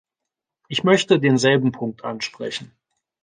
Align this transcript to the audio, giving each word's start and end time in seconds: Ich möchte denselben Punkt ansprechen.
Ich 0.67 0.83
möchte 0.83 1.19
denselben 1.19 1.71
Punkt 1.71 2.03
ansprechen. 2.05 2.71